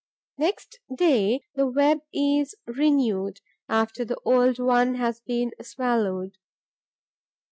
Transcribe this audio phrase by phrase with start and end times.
[0.39, 6.39] Next day, the web is renewed, after the old one has been swallowed.